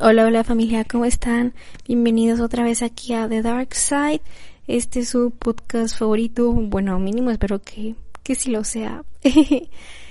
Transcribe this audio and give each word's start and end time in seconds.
Hola, 0.00 0.26
hola 0.26 0.42
familia, 0.42 0.84
¿cómo 0.84 1.04
están? 1.04 1.54
Bienvenidos 1.86 2.40
otra 2.40 2.64
vez 2.64 2.82
aquí 2.82 3.14
a 3.14 3.28
The 3.28 3.42
Dark 3.42 3.74
Side. 3.74 4.22
Este 4.66 5.00
es 5.00 5.10
su 5.10 5.30
podcast 5.30 5.96
favorito, 5.96 6.52
bueno, 6.52 6.98
mínimo 6.98 7.30
espero 7.30 7.60
que, 7.62 7.94
que 8.24 8.34
sí 8.34 8.50
lo 8.50 8.64
sea. 8.64 9.04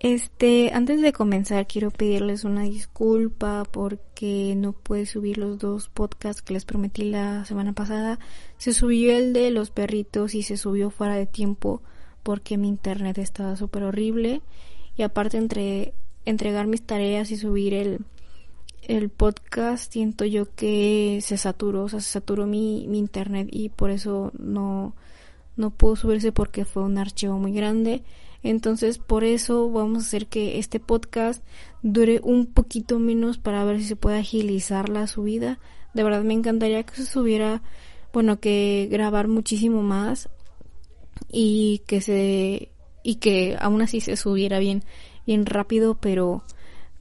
este, 0.00 0.70
antes 0.72 1.02
de 1.02 1.12
comenzar 1.12 1.66
quiero 1.66 1.90
pedirles 1.90 2.44
una 2.44 2.62
disculpa 2.62 3.64
porque 3.70 4.54
no 4.56 4.72
pude 4.72 5.06
subir 5.06 5.38
los 5.38 5.58
dos 5.58 5.88
podcasts 5.88 6.42
que 6.42 6.54
les 6.54 6.64
prometí 6.64 7.04
la 7.04 7.44
semana 7.44 7.72
pasada. 7.72 8.18
Se 8.58 8.72
subió 8.72 9.16
el 9.16 9.32
de 9.32 9.50
los 9.50 9.70
perritos 9.70 10.34
y 10.34 10.42
se 10.42 10.56
subió 10.56 10.90
fuera 10.90 11.16
de 11.16 11.26
tiempo 11.26 11.82
porque 12.22 12.58
mi 12.58 12.68
internet 12.68 13.18
estaba 13.18 13.56
súper 13.56 13.82
horrible. 13.82 14.42
Y 14.96 15.02
aparte 15.02 15.36
entre 15.38 15.94
entregar 16.24 16.66
mis 16.66 16.82
tareas 16.82 17.30
y 17.30 17.36
subir 17.36 17.74
el 17.74 18.00
el 18.88 19.10
podcast 19.10 19.92
siento 19.92 20.24
yo 20.24 20.46
que 20.54 21.20
se 21.22 21.36
saturó, 21.36 21.84
o 21.84 21.88
sea, 21.88 22.00
se 22.00 22.10
saturó 22.10 22.46
mi, 22.46 22.86
mi 22.88 22.98
internet 22.98 23.48
y 23.50 23.68
por 23.68 23.90
eso 23.90 24.32
no, 24.38 24.94
no 25.56 25.70
pudo 25.70 25.94
subirse 25.96 26.32
porque 26.32 26.64
fue 26.64 26.82
un 26.82 26.96
archivo 26.96 27.38
muy 27.38 27.52
grande. 27.52 28.02
Entonces, 28.42 28.98
por 28.98 29.24
eso 29.24 29.70
vamos 29.70 29.98
a 29.98 30.06
hacer 30.06 30.26
que 30.26 30.58
este 30.58 30.80
podcast 30.80 31.42
dure 31.82 32.20
un 32.22 32.46
poquito 32.46 32.98
menos 32.98 33.38
para 33.38 33.64
ver 33.64 33.78
si 33.78 33.84
se 33.84 33.96
puede 33.96 34.18
agilizar 34.18 34.88
la 34.88 35.06
subida. 35.06 35.58
De 35.94 36.04
verdad 36.04 36.22
me 36.22 36.34
encantaría 36.34 36.82
que 36.82 36.94
se 36.94 37.06
subiera, 37.06 37.62
bueno, 38.12 38.38
que 38.40 38.88
grabar 38.90 39.28
muchísimo 39.28 39.82
más 39.82 40.28
y 41.30 41.82
que 41.86 42.00
se 42.00 42.70
y 43.02 43.16
que 43.16 43.56
aún 43.58 43.82
así 43.82 44.00
se 44.00 44.16
subiera 44.16 44.58
bien 44.58 44.84
bien 45.26 45.46
rápido, 45.46 45.94
pero 45.94 46.42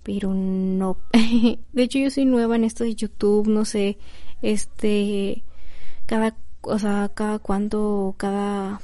pero 0.08 0.34
no. 0.34 0.98
de 1.74 1.84
hecho, 1.84 2.00
yo 2.00 2.10
soy 2.10 2.24
nueva 2.24 2.56
en 2.56 2.64
esto 2.64 2.86
de 2.86 2.96
YouTube, 2.96 3.48
no 3.48 3.66
sé, 3.66 3.98
este, 4.42 5.44
cada, 6.06 6.38
o 6.62 6.80
sea, 6.80 7.12
cada 7.14 7.40
cuánto, 7.40 8.16
cada, 8.18 8.80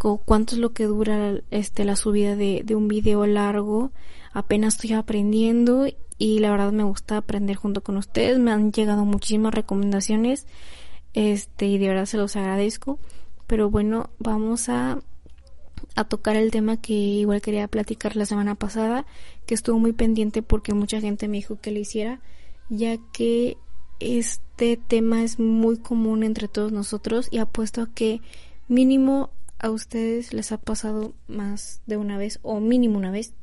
cuánto 0.00 0.54
es 0.54 0.60
lo 0.60 0.72
que 0.72 0.84
dura, 0.84 1.34
este, 1.50 1.84
la 1.84 1.96
subida 1.96 2.36
de, 2.36 2.62
de 2.64 2.74
un 2.74 2.88
video 2.88 3.26
largo. 3.26 3.92
Apenas 4.32 4.74
estoy 4.74 4.94
aprendiendo 4.94 5.86
y 6.18 6.38
la 6.38 6.50
verdad 6.50 6.72
me 6.72 6.84
gusta 6.84 7.18
aprender 7.18 7.56
junto 7.56 7.82
con 7.82 7.96
ustedes. 7.96 8.38
Me 8.38 8.52
han 8.52 8.72
llegado 8.72 9.04
muchísimas 9.04 9.54
recomendaciones, 9.54 10.46
este, 11.12 11.66
y 11.66 11.78
de 11.78 11.88
verdad 11.88 12.06
se 12.06 12.16
los 12.16 12.36
agradezco. 12.36 12.98
Pero 13.46 13.70
bueno, 13.70 14.10
vamos 14.18 14.68
a 14.68 15.00
a 15.96 16.04
tocar 16.04 16.36
el 16.36 16.50
tema 16.50 16.76
que 16.76 16.92
igual 16.92 17.40
quería 17.40 17.68
platicar 17.68 18.16
la 18.16 18.26
semana 18.26 18.54
pasada, 18.54 19.06
que 19.46 19.54
estuvo 19.54 19.78
muy 19.78 19.92
pendiente 19.92 20.42
porque 20.42 20.74
mucha 20.74 21.00
gente 21.00 21.28
me 21.28 21.38
dijo 21.38 21.60
que 21.60 21.72
lo 21.72 21.78
hiciera, 21.78 22.20
ya 22.68 22.98
que 23.12 23.56
este 23.98 24.76
tema 24.76 25.22
es 25.22 25.38
muy 25.38 25.78
común 25.78 26.22
entre 26.22 26.48
todos 26.48 26.72
nosotros 26.72 27.28
y 27.30 27.38
apuesto 27.38 27.82
a 27.82 27.90
que 27.92 28.20
mínimo 28.68 29.30
a 29.60 29.70
ustedes 29.70 30.32
les 30.32 30.52
ha 30.52 30.58
pasado 30.58 31.14
más 31.28 31.82
de 31.86 31.96
una 31.96 32.16
vez 32.16 32.38
o 32.42 32.60
mínimo 32.60 32.98
una 32.98 33.10
vez. 33.10 33.34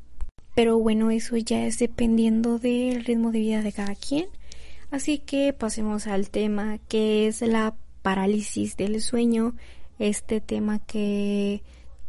Pero 0.55 0.79
bueno, 0.79 1.11
eso 1.11 1.38
ya 1.38 1.66
es 1.66 1.78
dependiendo 1.78 2.57
del 2.57 3.05
ritmo 3.05 3.31
de 3.31 3.39
vida 3.39 3.61
de 3.61 3.72
cada 3.72 3.95
quien. 3.95 4.25
Así 4.89 5.19
que 5.19 5.53
pasemos 5.53 6.07
al 6.07 6.29
tema 6.29 6.79
que 6.88 7.27
es 7.27 7.41
la 7.41 7.75
parálisis 8.01 8.75
del 8.77 9.00
sueño. 9.01 9.53
Este 10.00 10.41
tema 10.41 10.79
que 10.79 11.61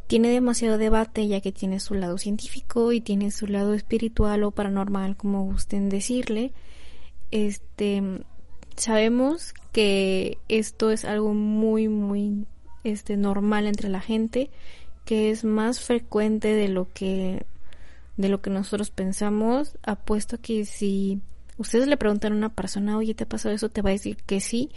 tiene 0.07 0.31
demasiado 0.31 0.79
debate 0.79 1.29
ya 1.29 1.43
que 1.43 1.53
tiene 1.53 1.79
su 1.79 1.95
lado 1.95 2.17
científico 2.17 2.93
y 2.93 3.03
tiene 3.03 3.31
su 3.31 3.47
lado 3.47 3.75
espiritual 3.75 4.43
o 4.45 4.51
paranormal, 4.53 5.17
como 5.17 5.45
gusten 5.45 5.91
decirle. 5.91 6.53
Este, 7.31 8.03
sabemos 8.77 9.53
que 9.73 10.39
esto 10.49 10.91
es 10.91 11.05
algo 11.05 11.35
muy, 11.35 11.89
muy 11.89 12.47
este, 12.85 13.17
normal 13.17 13.67
entre 13.67 13.89
la 13.89 14.01
gente, 14.01 14.51
que 15.05 15.31
es 15.31 15.45
más 15.45 15.81
frecuente 15.81 16.55
de 16.55 16.69
lo 16.69 16.89
que, 16.93 17.47
de 18.17 18.29
lo 18.29 18.41
que 18.41 18.51
nosotros 18.51 18.91
pensamos. 18.91 19.79
Apuesto 19.83 20.39
que 20.41 20.65
si 20.65 21.21
ustedes 21.57 21.89
le 21.89 21.97
preguntan 21.97 22.33
a 22.33 22.37
una 22.37 22.49
persona, 22.55 22.97
oye, 22.99 23.15
¿te 23.15 23.25
ha 23.25 23.29
pasado 23.29 23.55
eso? 23.55 23.69
Te 23.69 23.83
va 23.83 23.91
a 23.91 23.93
decir 23.93 24.17
que 24.27 24.41
sí. 24.41 24.71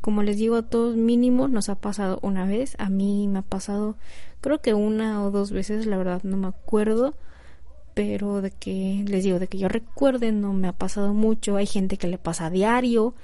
como 0.00 0.22
les 0.22 0.36
digo 0.36 0.56
a 0.56 0.62
todos, 0.62 0.96
mínimo 0.96 1.48
nos 1.48 1.68
ha 1.68 1.76
pasado 1.76 2.18
una 2.22 2.44
vez. 2.46 2.74
A 2.78 2.88
mí 2.90 3.28
me 3.28 3.40
ha 3.40 3.42
pasado 3.42 3.96
creo 4.40 4.60
que 4.60 4.74
una 4.74 5.22
o 5.22 5.30
dos 5.30 5.52
veces, 5.52 5.86
la 5.86 5.96
verdad 5.96 6.22
no 6.22 6.36
me 6.36 6.48
acuerdo, 6.48 7.14
pero 7.94 8.40
de 8.40 8.50
que 8.50 9.04
les 9.06 9.24
digo, 9.24 9.38
de 9.38 9.48
que 9.48 9.58
yo 9.58 9.68
recuerde 9.68 10.32
no 10.32 10.52
me 10.52 10.68
ha 10.68 10.72
pasado 10.72 11.14
mucho, 11.14 11.56
hay 11.56 11.66
gente 11.66 11.96
que 11.96 12.08
le 12.08 12.18
pasa 12.18 12.46
a 12.46 12.50
diario, 12.50 13.14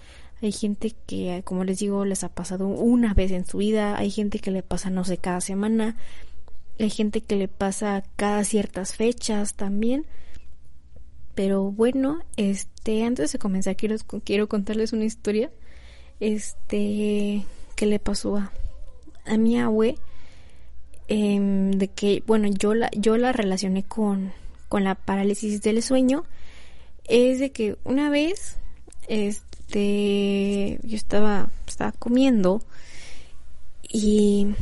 hay 0.42 0.52
gente 0.52 0.94
que, 1.06 1.42
como 1.44 1.64
les 1.64 1.78
digo, 1.78 2.04
les 2.04 2.24
ha 2.24 2.28
pasado 2.28 2.68
una 2.68 3.14
vez 3.14 3.30
en 3.32 3.46
su 3.46 3.58
vida, 3.58 3.96
hay 3.96 4.10
gente 4.10 4.38
que 4.38 4.50
le 4.50 4.62
pasa, 4.62 4.90
no 4.90 5.04
sé, 5.04 5.18
cada 5.18 5.40
semana, 5.40 5.96
hay 6.78 6.90
gente 6.90 7.20
que 7.20 7.36
le 7.36 7.48
pasa 7.48 8.04
cada 8.16 8.44
ciertas 8.44 8.94
fechas 8.94 9.54
también. 9.54 10.06
Pero 11.34 11.70
bueno, 11.70 12.20
este, 12.36 13.04
antes 13.04 13.32
de 13.32 13.38
comenzar 13.38 13.76
quiero, 13.76 13.96
quiero 14.24 14.48
contarles 14.48 14.92
una 14.92 15.04
historia, 15.04 15.50
este, 16.20 17.44
que 17.74 17.86
le 17.86 17.98
pasó 17.98 18.36
a, 18.36 18.52
a 19.26 19.36
mi 19.36 19.58
abue 19.58 19.96
Em, 21.08 21.70
de 21.72 21.86
que, 21.88 22.22
bueno, 22.26 22.48
yo 22.48 22.74
la, 22.74 22.90
yo 22.92 23.16
la 23.16 23.32
relacioné 23.32 23.84
con, 23.84 24.32
con 24.68 24.82
la 24.82 24.96
parálisis 24.96 25.62
del 25.62 25.80
sueño, 25.82 26.24
es 27.06 27.38
de 27.38 27.52
que 27.52 27.76
una 27.84 28.10
vez, 28.10 28.56
este, 29.06 29.45
yo 29.72 30.96
estaba, 30.96 31.50
estaba 31.66 31.92
comiendo 31.92 32.62
y, 33.82 34.54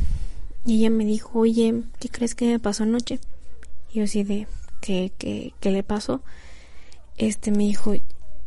ella 0.67 0.89
me 0.89 1.05
dijo, 1.05 1.39
oye, 1.39 1.83
¿qué 1.99 2.09
crees 2.09 2.33
que 2.33 2.47
me 2.47 2.59
pasó 2.59 2.83
anoche? 2.83 3.19
Y 3.91 3.99
yo 3.99 4.05
así 4.05 4.23
de, 4.23 4.47
¿qué, 4.81 5.11
qué, 5.17 5.53
qué 5.59 5.71
le 5.71 5.83
pasó? 5.83 6.21
Este 7.17 7.51
me 7.51 7.65
dijo, 7.65 7.93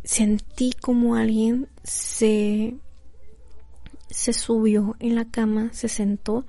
sentí 0.03 0.73
como 0.73 1.15
alguien 1.15 1.69
se, 1.85 2.75
se 4.11 4.33
subió 4.33 4.97
en 4.99 5.15
la 5.15 5.27
cama, 5.27 5.71
se 5.73 5.89
sentó 5.89 6.45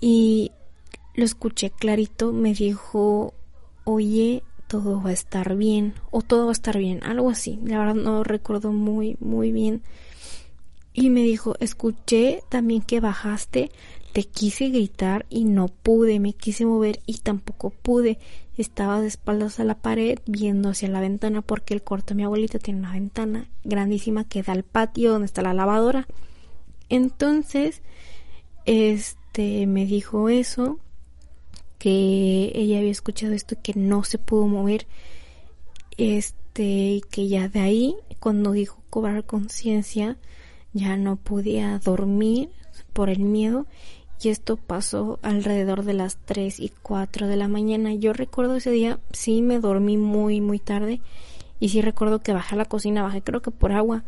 y 0.00 0.52
lo 1.14 1.24
escuché 1.24 1.70
clarito, 1.70 2.32
me 2.32 2.54
dijo, 2.54 3.34
oye, 3.84 4.42
todo 4.72 5.02
va 5.02 5.10
a 5.10 5.12
estar 5.12 5.54
bien, 5.54 5.92
o 6.10 6.22
todo 6.22 6.46
va 6.46 6.52
a 6.52 6.54
estar 6.54 6.78
bien, 6.78 7.04
algo 7.04 7.28
así, 7.28 7.60
la 7.62 7.78
verdad 7.78 7.94
no 7.94 8.24
recuerdo 8.24 8.72
muy, 8.72 9.18
muy 9.20 9.52
bien. 9.52 9.82
Y 10.94 11.10
me 11.10 11.20
dijo, 11.20 11.56
escuché 11.60 12.42
también 12.48 12.80
que 12.80 12.98
bajaste, 12.98 13.70
te 14.14 14.24
quise 14.24 14.70
gritar 14.70 15.26
y 15.28 15.44
no 15.44 15.68
pude, 15.68 16.20
me 16.20 16.32
quise 16.32 16.64
mover 16.64 17.00
y 17.04 17.18
tampoco 17.18 17.68
pude. 17.68 18.18
Estaba 18.56 19.02
de 19.02 19.08
espaldas 19.08 19.60
a 19.60 19.64
la 19.64 19.74
pared 19.74 20.18
viendo 20.24 20.70
hacia 20.70 20.88
la 20.88 21.00
ventana 21.00 21.42
porque 21.42 21.74
el 21.74 21.82
cuarto 21.82 22.14
de 22.14 22.14
mi 22.14 22.24
abuelita 22.24 22.58
tiene 22.58 22.80
una 22.80 22.92
ventana 22.92 23.50
grandísima 23.64 24.24
que 24.24 24.42
da 24.42 24.54
al 24.54 24.62
patio 24.62 25.12
donde 25.12 25.26
está 25.26 25.42
la 25.42 25.52
lavadora. 25.52 26.06
Entonces, 26.88 27.82
este 28.64 29.66
me 29.66 29.84
dijo 29.84 30.30
eso, 30.30 30.78
que 31.82 32.52
ella 32.54 32.78
había 32.78 32.92
escuchado 32.92 33.32
esto 33.32 33.56
y 33.56 33.58
que 33.60 33.72
no 33.74 34.04
se 34.04 34.16
pudo 34.16 34.46
mover, 34.46 34.86
este, 35.96 37.00
que 37.10 37.26
ya 37.26 37.48
de 37.48 37.58
ahí, 37.58 37.96
cuando 38.20 38.52
dijo 38.52 38.80
cobrar 38.88 39.24
conciencia, 39.24 40.16
ya 40.72 40.96
no 40.96 41.16
podía 41.16 41.80
dormir 41.80 42.50
por 42.92 43.10
el 43.10 43.18
miedo. 43.18 43.66
Y 44.22 44.28
esto 44.28 44.56
pasó 44.56 45.18
alrededor 45.22 45.82
de 45.82 45.94
las 45.94 46.18
3 46.24 46.60
y 46.60 46.68
4 46.68 47.26
de 47.26 47.34
la 47.34 47.48
mañana. 47.48 47.92
Yo 47.94 48.12
recuerdo 48.12 48.54
ese 48.54 48.70
día, 48.70 49.00
sí 49.10 49.42
me 49.42 49.58
dormí 49.58 49.96
muy, 49.96 50.40
muy 50.40 50.60
tarde. 50.60 51.00
Y 51.58 51.70
sí 51.70 51.82
recuerdo 51.82 52.20
que 52.20 52.32
bajé 52.32 52.54
a 52.54 52.58
la 52.58 52.64
cocina, 52.64 53.02
bajé 53.02 53.22
creo 53.22 53.42
que 53.42 53.50
por 53.50 53.72
agua. 53.72 54.04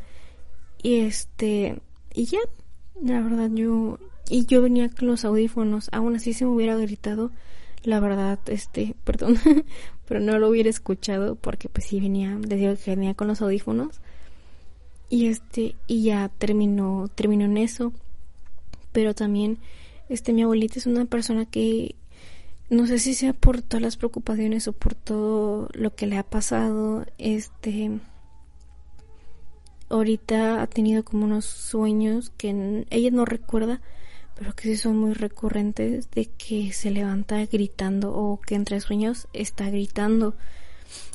Y 0.80 1.00
este, 1.00 1.80
y 2.14 2.26
ya, 2.26 2.38
la 3.02 3.20
verdad 3.20 3.50
yo, 3.52 3.98
y 4.30 4.46
yo 4.46 4.62
venía 4.62 4.88
con 4.90 5.08
los 5.08 5.24
audífonos, 5.24 5.88
aún 5.90 6.14
así 6.14 6.34
se 6.34 6.44
me 6.44 6.52
hubiera 6.52 6.76
gritado, 6.76 7.32
la 7.84 8.00
verdad, 8.00 8.38
este, 8.46 8.94
perdón, 9.04 9.38
pero 10.06 10.20
no 10.20 10.38
lo 10.38 10.48
hubiera 10.48 10.70
escuchado 10.70 11.36
porque 11.36 11.68
pues 11.68 11.86
sí 11.86 12.00
venía, 12.00 12.38
les 12.48 12.58
digo 12.58 12.74
que 12.82 12.94
venía 12.94 13.14
con 13.14 13.28
los 13.28 13.42
audífonos. 13.42 14.00
Y 15.10 15.26
este, 15.28 15.76
y 15.86 16.04
ya 16.04 16.28
terminó, 16.38 17.08
terminó 17.14 17.44
en 17.44 17.58
eso, 17.58 17.92
pero 18.92 19.14
también, 19.14 19.58
este, 20.08 20.32
mi 20.32 20.42
abuelita 20.42 20.78
es 20.78 20.86
una 20.86 21.04
persona 21.04 21.44
que 21.44 21.94
no 22.70 22.86
sé 22.86 22.98
si 22.98 23.14
sea 23.14 23.32
por 23.32 23.62
todas 23.62 23.82
las 23.82 23.96
preocupaciones 23.96 24.66
o 24.66 24.72
por 24.72 24.94
todo 24.94 25.68
lo 25.74 25.94
que 25.94 26.06
le 26.06 26.16
ha 26.16 26.22
pasado, 26.22 27.06
este, 27.18 28.00
ahorita 29.88 30.62
ha 30.62 30.66
tenido 30.66 31.04
como 31.04 31.26
unos 31.26 31.44
sueños 31.44 32.32
que 32.36 32.84
ella 32.90 33.10
no 33.10 33.24
recuerda, 33.24 33.80
pero 34.36 34.54
que 34.54 34.64
sí 34.64 34.76
son 34.76 34.98
muy 34.98 35.12
recurrentes 35.12 36.10
de 36.10 36.26
que 36.26 36.72
se 36.72 36.90
levanta 36.90 37.44
gritando 37.46 38.14
o 38.14 38.40
que 38.40 38.54
entre 38.54 38.80
sueños 38.80 39.28
está 39.32 39.70
gritando 39.70 40.34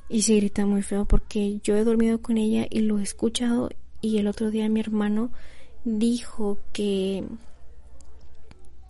y 0.07 0.24
se 0.24 0.36
grita 0.36 0.66
muy 0.66 0.81
feo 0.81 1.06
porque 1.06 1.60
yo 1.63 1.75
he 1.75 1.83
dormido 1.83 2.21
con 2.21 2.38
ella 2.38 2.66
y 2.69 2.81
lo 2.81 3.00
he 3.00 3.04
escuchado 3.04 3.69
y 4.01 4.18
el 4.18 4.27
otro 4.27 4.51
día 4.51 4.69
mi 4.69 4.80
hermano 4.80 5.31
dijo 5.83 6.57
que 6.74 7.24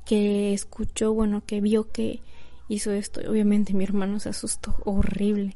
que 0.09 0.53
escuchó, 0.55 1.13
bueno, 1.13 1.43
que 1.45 1.61
vio 1.61 1.91
que 1.91 2.21
hizo 2.67 2.91
esto. 2.91 3.21
Obviamente 3.29 3.75
mi 3.75 3.83
hermano 3.83 4.19
se 4.19 4.29
asustó 4.29 4.73
horrible. 4.83 5.55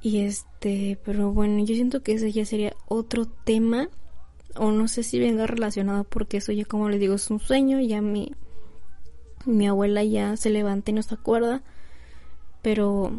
Y 0.00 0.20
este, 0.20 0.96
pero 1.04 1.32
bueno, 1.32 1.64
yo 1.64 1.74
siento 1.74 2.00
que 2.00 2.12
ese 2.12 2.30
ya 2.30 2.44
sería 2.44 2.76
otro 2.86 3.26
tema 3.26 3.88
o 4.56 4.70
no 4.70 4.88
sé 4.88 5.02
si 5.02 5.18
venga 5.18 5.46
relacionado 5.46 6.04
porque 6.04 6.38
eso 6.38 6.52
ya 6.52 6.64
como 6.64 6.88
les 6.88 7.00
digo 7.00 7.14
es 7.14 7.30
un 7.30 7.40
sueño, 7.40 7.80
ya 7.80 8.00
mi 8.00 8.32
mi 9.46 9.66
abuela 9.66 10.02
ya 10.04 10.36
se 10.36 10.50
levanta 10.50 10.90
y 10.90 10.94
no 10.94 11.02
se 11.02 11.14
acuerda, 11.14 11.62
pero 12.62 13.12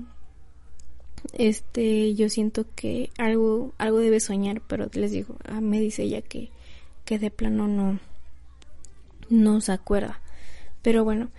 este 1.34 2.16
yo 2.16 2.30
siento 2.30 2.66
que 2.76 3.12
algo 3.18 3.74
algo 3.78 4.00
debe 4.00 4.20
soñar, 4.20 4.62
pero 4.68 4.90
les 4.94 5.12
digo, 5.12 5.36
ah, 5.46 5.62
me 5.62 5.80
dice 5.80 6.04
ella 6.04 6.22
que 6.22 6.50
que 7.04 7.20
de 7.20 7.32
plano 7.32 7.68
no 7.68 8.00
no 9.30 9.62
se 9.62 9.72
acuerda. 9.72 10.22
Pero 10.82 11.04
bueno, 11.04 11.30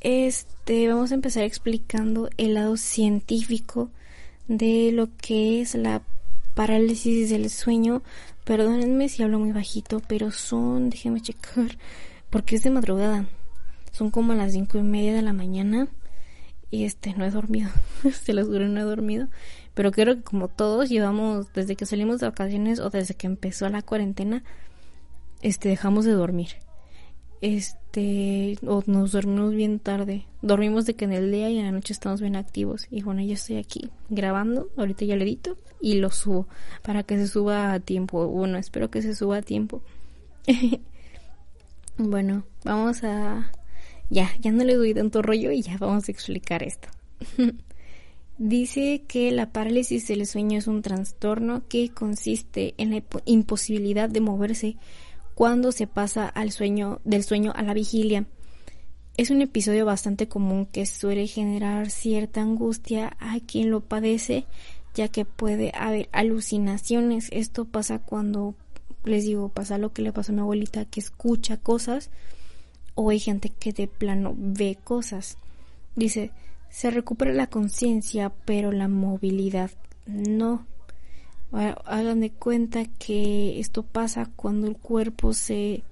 este 0.00 0.88
vamos 0.88 1.12
a 1.12 1.14
empezar 1.14 1.44
explicando 1.44 2.30
el 2.36 2.54
lado 2.54 2.76
científico 2.76 3.90
de 4.48 4.92
lo 4.92 5.08
que 5.16 5.60
es 5.60 5.74
la 5.74 6.02
parálisis 6.54 7.30
del 7.30 7.50
sueño. 7.50 8.02
Perdónenme 8.44 9.08
si 9.08 9.22
hablo 9.22 9.38
muy 9.38 9.52
bajito, 9.52 10.00
pero 10.06 10.30
son, 10.30 10.90
déjenme 10.90 11.20
checar, 11.20 11.78
porque 12.30 12.56
es 12.56 12.62
de 12.62 12.70
madrugada. 12.70 13.26
Son 13.92 14.10
como 14.10 14.34
las 14.34 14.52
cinco 14.52 14.78
y 14.78 14.82
media 14.82 15.14
de 15.14 15.22
la 15.22 15.32
mañana 15.32 15.88
y 16.70 16.84
este 16.84 17.14
no 17.14 17.24
he 17.24 17.30
dormido. 17.30 17.70
Se 18.22 18.32
los 18.32 18.46
juro, 18.46 18.66
no 18.68 18.80
he 18.80 18.84
dormido. 18.84 19.28
Pero 19.74 19.92
creo 19.92 20.16
que 20.16 20.22
como 20.22 20.48
todos 20.48 20.88
llevamos 20.88 21.52
desde 21.52 21.76
que 21.76 21.86
salimos 21.86 22.20
de 22.20 22.28
vacaciones 22.28 22.80
o 22.80 22.90
desde 22.90 23.14
que 23.14 23.26
empezó 23.26 23.68
la 23.68 23.82
cuarentena, 23.82 24.44
este 25.42 25.68
dejamos 25.68 26.04
de 26.04 26.12
dormir 26.12 26.50
este, 27.94 28.58
o 28.66 28.82
nos 28.86 29.12
dormimos 29.12 29.54
bien 29.54 29.78
tarde. 29.78 30.26
Dormimos 30.42 30.84
de 30.86 30.94
que 30.94 31.04
en 31.04 31.12
el 31.12 31.30
día 31.30 31.48
y 31.50 31.58
en 31.58 31.66
la 31.66 31.72
noche 31.72 31.92
estamos 31.92 32.20
bien 32.20 32.36
activos. 32.36 32.86
Y 32.90 33.02
bueno, 33.02 33.22
yo 33.22 33.34
estoy 33.34 33.56
aquí 33.56 33.90
grabando, 34.08 34.68
ahorita 34.76 35.04
ya 35.04 35.16
lo 35.16 35.22
edito 35.22 35.56
y 35.80 35.94
lo 35.94 36.10
subo 36.10 36.48
para 36.82 37.02
que 37.04 37.16
se 37.16 37.28
suba 37.28 37.72
a 37.72 37.80
tiempo. 37.80 38.26
Bueno, 38.26 38.58
espero 38.58 38.90
que 38.90 39.02
se 39.02 39.14
suba 39.14 39.38
a 39.38 39.42
tiempo. 39.42 39.82
bueno, 41.98 42.44
vamos 42.64 43.04
a... 43.04 43.52
Ya, 44.10 44.30
ya 44.40 44.52
no 44.52 44.64
le 44.64 44.74
doy 44.74 44.92
tanto 44.92 45.22
rollo 45.22 45.50
y 45.50 45.62
ya 45.62 45.78
vamos 45.78 46.08
a 46.08 46.12
explicar 46.12 46.62
esto. 46.62 46.88
Dice 48.36 49.04
que 49.06 49.30
la 49.30 49.52
parálisis 49.52 50.08
del 50.08 50.26
sueño 50.26 50.58
es 50.58 50.66
un 50.66 50.82
trastorno 50.82 51.62
que 51.68 51.90
consiste 51.90 52.74
en 52.76 52.90
la 52.90 53.02
imposibilidad 53.24 54.08
de 54.08 54.20
moverse 54.20 54.76
cuando 55.34 55.72
se 55.72 55.86
pasa 55.86 56.28
al 56.28 56.52
sueño, 56.52 57.00
del 57.04 57.24
sueño 57.24 57.52
a 57.54 57.62
la 57.62 57.74
vigilia. 57.74 58.26
Es 59.16 59.30
un 59.30 59.42
episodio 59.42 59.86
bastante 59.86 60.28
común 60.28 60.66
que 60.66 60.86
suele 60.86 61.26
generar 61.26 61.90
cierta 61.90 62.40
angustia 62.40 63.16
a 63.20 63.38
quien 63.40 63.70
lo 63.70 63.80
padece, 63.80 64.46
ya 64.94 65.08
que 65.08 65.24
puede 65.24 65.72
haber 65.74 66.08
alucinaciones. 66.12 67.28
Esto 67.30 67.64
pasa 67.64 68.00
cuando, 68.00 68.54
les 69.04 69.24
digo, 69.24 69.48
pasa 69.48 69.78
lo 69.78 69.92
que 69.92 70.02
le 70.02 70.12
pasó 70.12 70.32
a 70.32 70.34
mi 70.34 70.40
abuelita, 70.40 70.84
que 70.84 71.00
escucha 71.00 71.56
cosas, 71.56 72.10
o 72.94 73.10
hay 73.10 73.18
gente 73.18 73.50
que 73.50 73.72
de 73.72 73.86
plano 73.86 74.34
ve 74.36 74.78
cosas. 74.82 75.38
Dice, 75.96 76.30
se 76.70 76.90
recupera 76.90 77.32
la 77.32 77.46
conciencia, 77.48 78.32
pero 78.44 78.72
la 78.72 78.88
movilidad 78.88 79.70
no 80.06 80.66
hagan 81.56 82.20
de 82.20 82.30
cuenta 82.30 82.84
que 82.84 83.60
esto 83.60 83.82
pasa 83.82 84.30
cuando 84.36 84.66
el 84.66 84.76
cuerpo 84.76 85.32
se, 85.32 85.82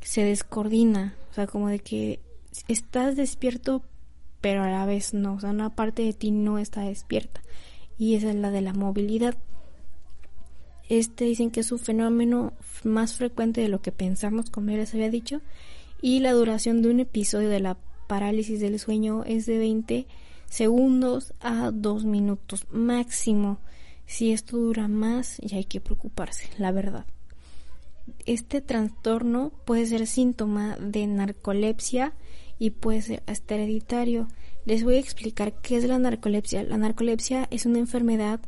se 0.00 0.22
descoordina, 0.24 1.14
o 1.30 1.34
sea, 1.34 1.46
como 1.46 1.68
de 1.68 1.78
que 1.78 2.20
estás 2.68 3.16
despierto, 3.16 3.82
pero 4.40 4.62
a 4.62 4.70
la 4.70 4.86
vez 4.86 5.14
no, 5.14 5.34
o 5.34 5.40
sea, 5.40 5.50
una 5.50 5.70
parte 5.70 6.02
de 6.02 6.12
ti 6.12 6.30
no 6.30 6.58
está 6.58 6.82
despierta, 6.82 7.42
y 7.98 8.14
esa 8.14 8.30
es 8.30 8.36
la 8.36 8.50
de 8.50 8.60
la 8.60 8.72
movilidad. 8.72 9.36
Este 10.88 11.24
dicen 11.24 11.50
que 11.50 11.60
es 11.60 11.72
un 11.72 11.78
fenómeno 11.78 12.54
más 12.84 13.14
frecuente 13.14 13.60
de 13.60 13.68
lo 13.68 13.82
que 13.82 13.92
pensamos, 13.92 14.50
como 14.50 14.70
ya 14.70 14.78
les 14.78 14.94
había 14.94 15.10
dicho, 15.10 15.40
y 16.00 16.20
la 16.20 16.32
duración 16.32 16.82
de 16.82 16.90
un 16.90 17.00
episodio 17.00 17.48
de 17.48 17.60
la 17.60 17.76
parálisis 18.06 18.60
del 18.60 18.78
sueño 18.78 19.24
es 19.24 19.46
de 19.46 19.58
20 19.58 20.06
segundos 20.48 21.34
a 21.40 21.70
2 21.70 22.04
minutos 22.04 22.66
máximo. 22.70 23.58
Si 24.08 24.32
esto 24.32 24.56
dura 24.56 24.88
más, 24.88 25.36
ya 25.42 25.58
hay 25.58 25.66
que 25.66 25.82
preocuparse, 25.82 26.48
la 26.56 26.72
verdad. 26.72 27.04
Este 28.24 28.62
trastorno 28.62 29.52
puede 29.66 29.84
ser 29.84 30.06
síntoma 30.06 30.78
de 30.80 31.06
narcolepsia 31.06 32.14
y 32.58 32.70
puede 32.70 33.02
ser 33.02 33.22
hasta 33.26 33.56
hereditario. 33.56 34.26
Les 34.64 34.82
voy 34.82 34.94
a 34.94 35.00
explicar 35.00 35.60
qué 35.60 35.76
es 35.76 35.84
la 35.84 35.98
narcolepsia. 35.98 36.62
La 36.62 36.78
narcolepsia 36.78 37.48
es 37.50 37.66
una 37.66 37.80
enfermedad 37.80 38.40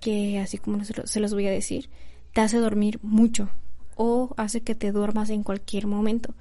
que, 0.00 0.38
así 0.38 0.58
como 0.58 0.84
se 0.84 1.20
los 1.20 1.34
voy 1.34 1.48
a 1.48 1.50
decir, 1.50 1.90
te 2.32 2.42
hace 2.42 2.58
dormir 2.58 3.00
mucho 3.02 3.50
o 3.96 4.32
hace 4.36 4.60
que 4.60 4.76
te 4.76 4.92
duermas 4.92 5.28
en 5.28 5.42
cualquier 5.42 5.88
momento. 5.88 6.34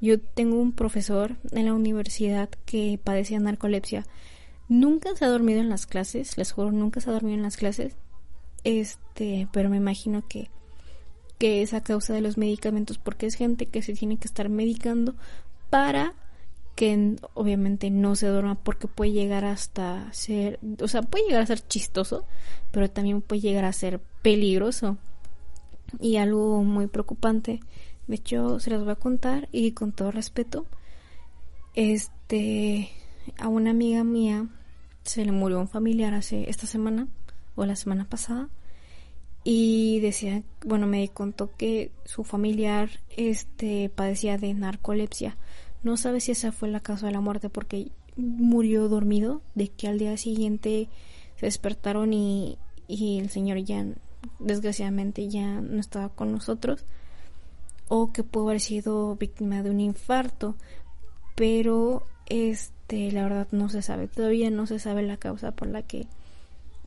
Yo 0.00 0.18
tengo 0.18 0.60
un 0.60 0.72
profesor 0.72 1.36
en 1.52 1.66
la 1.66 1.74
universidad 1.74 2.48
que 2.66 2.98
padecía 3.02 3.38
narcolepsia 3.38 4.04
Nunca 4.72 5.14
se 5.14 5.26
ha 5.26 5.28
dormido 5.28 5.60
en 5.60 5.68
las 5.68 5.84
clases, 5.84 6.38
les 6.38 6.50
juro, 6.50 6.72
nunca 6.72 7.02
se 7.02 7.10
ha 7.10 7.12
dormido 7.12 7.36
en 7.36 7.42
las 7.42 7.58
clases. 7.58 7.94
Este, 8.64 9.46
pero 9.52 9.68
me 9.68 9.76
imagino 9.76 10.26
que 10.26 10.48
que 11.38 11.60
es 11.60 11.74
a 11.74 11.82
causa 11.82 12.14
de 12.14 12.22
los 12.22 12.38
medicamentos 12.38 12.96
porque 12.96 13.26
es 13.26 13.34
gente 13.34 13.66
que 13.66 13.82
se 13.82 13.92
tiene 13.92 14.16
que 14.16 14.28
estar 14.28 14.48
medicando 14.48 15.14
para 15.68 16.14
que 16.74 17.16
obviamente 17.34 17.90
no 17.90 18.16
se 18.16 18.28
duerma 18.28 18.54
porque 18.54 18.88
puede 18.88 19.12
llegar 19.12 19.44
hasta 19.44 20.10
ser, 20.14 20.58
o 20.80 20.88
sea, 20.88 21.02
puede 21.02 21.26
llegar 21.26 21.42
a 21.42 21.46
ser 21.46 21.60
chistoso, 21.60 22.24
pero 22.70 22.88
también 22.88 23.20
puede 23.20 23.42
llegar 23.42 23.66
a 23.66 23.74
ser 23.74 24.00
peligroso 24.22 24.96
y 26.00 26.16
algo 26.16 26.62
muy 26.64 26.86
preocupante. 26.86 27.60
De 28.06 28.14
hecho, 28.14 28.58
se 28.58 28.70
las 28.70 28.80
voy 28.80 28.92
a 28.92 28.94
contar 28.94 29.50
y 29.52 29.72
con 29.72 29.92
todo 29.92 30.12
respeto, 30.12 30.64
este, 31.74 32.88
a 33.36 33.48
una 33.48 33.72
amiga 33.72 34.02
mía 34.02 34.48
se 35.04 35.24
le 35.24 35.32
murió 35.32 35.60
un 35.60 35.68
familiar 35.68 36.14
hace 36.14 36.48
esta 36.48 36.66
semana 36.66 37.08
o 37.54 37.66
la 37.66 37.76
semana 37.76 38.08
pasada 38.08 38.48
y 39.44 40.00
decía, 40.00 40.42
bueno, 40.64 40.86
me 40.86 41.08
contó 41.08 41.50
que 41.56 41.90
su 42.04 42.22
familiar 42.24 42.90
este 43.16 43.88
padecía 43.88 44.38
de 44.38 44.54
narcolepsia. 44.54 45.36
No 45.82 45.96
sabe 45.96 46.20
si 46.20 46.32
esa 46.32 46.52
fue 46.52 46.68
la 46.68 46.80
causa 46.80 47.06
de 47.06 47.12
la 47.12 47.20
muerte 47.20 47.48
porque 47.48 47.90
murió 48.16 48.88
dormido, 48.88 49.42
de 49.54 49.68
que 49.68 49.88
al 49.88 49.98
día 49.98 50.16
siguiente 50.16 50.88
se 51.36 51.46
despertaron 51.46 52.12
y, 52.12 52.58
y 52.86 53.18
el 53.18 53.30
señor 53.30 53.58
ya 53.58 53.84
desgraciadamente 54.38 55.28
ya 55.28 55.60
no 55.60 55.80
estaba 55.80 56.08
con 56.10 56.30
nosotros 56.30 56.84
o 57.88 58.12
que 58.12 58.22
pudo 58.22 58.48
haber 58.48 58.60
sido 58.60 59.16
víctima 59.16 59.62
de 59.62 59.70
un 59.70 59.80
infarto, 59.80 60.54
pero 61.34 62.06
este 62.32 63.12
la 63.12 63.24
verdad 63.24 63.48
no 63.52 63.68
se 63.68 63.82
sabe 63.82 64.08
todavía 64.08 64.50
no 64.50 64.66
se 64.66 64.78
sabe 64.78 65.02
la 65.02 65.16
causa 65.16 65.52
por 65.52 65.68
la 65.68 65.82
que 65.82 66.06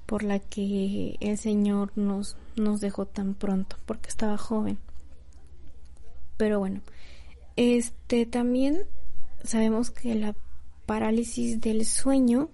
por 0.05 0.23
la 0.23 0.39
que 0.39 1.17
el 1.19 1.37
señor 1.37 1.91
nos 1.95 2.37
nos 2.55 2.81
dejó 2.81 3.05
tan 3.05 3.33
pronto 3.33 3.77
porque 3.85 4.09
estaba 4.09 4.37
joven 4.37 4.77
pero 6.37 6.59
bueno 6.59 6.81
este 7.55 8.25
también 8.25 8.81
sabemos 9.43 9.91
que 9.91 10.15
la 10.15 10.35
parálisis 10.85 11.61
del 11.61 11.85
sueño 11.85 12.49